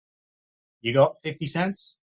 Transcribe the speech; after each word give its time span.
You 0.81 0.93
got 0.95 1.21
fifty 1.21 1.45
cents? 1.45 1.95